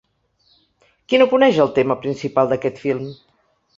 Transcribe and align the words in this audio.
Qui 1.11 1.19
no 1.21 1.27
coneix 1.33 1.59
el 1.65 1.71
tema 1.75 1.99
principal 2.07 2.51
d’aquest 2.55 2.83
film? 2.87 3.05